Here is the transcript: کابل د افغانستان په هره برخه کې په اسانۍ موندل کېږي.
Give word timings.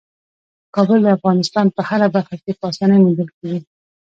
کابل 0.75 0.99
د 1.03 1.07
افغانستان 1.17 1.65
په 1.75 1.81
هره 1.89 2.07
برخه 2.15 2.35
کې 2.43 2.51
په 2.59 2.63
اسانۍ 2.71 2.97
موندل 3.01 3.29
کېږي. 3.37 3.59